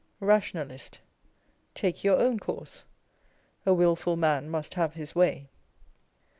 [0.19, 0.99] Rationalist.
[1.75, 2.85] Take your own course.
[3.67, 5.51] A wilful man must have Ms way.